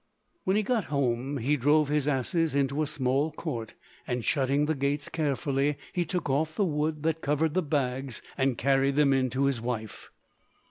[0.45, 3.75] When he got home he drove his asses into a small court,
[4.07, 8.57] and shutting the gates carefully he took off the wood that covered the bags and
[8.57, 10.09] carried them in to his wife.